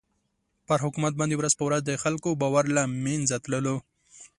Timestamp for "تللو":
3.43-3.75